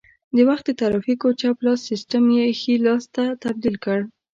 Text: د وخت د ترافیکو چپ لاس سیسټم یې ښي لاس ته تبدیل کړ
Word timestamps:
د 0.35 0.37
وخت 0.49 0.65
د 0.67 0.71
ترافیکو 0.81 1.27
چپ 1.39 1.57
لاس 1.65 1.79
سیسټم 1.89 2.23
یې 2.37 2.45
ښي 2.59 2.75
لاس 2.85 3.03
ته 3.15 3.23
تبدیل 3.43 3.75
کړ 3.85 3.99